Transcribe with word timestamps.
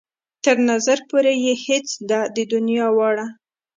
تر 0.43 0.57
نظر 0.69 0.97
پورې 1.09 1.33
يې 1.45 1.53
هېڅ 1.65 1.87
ده 2.09 2.19
د 2.35 2.37
دنيا 2.53 2.87
واړه. 2.97 3.27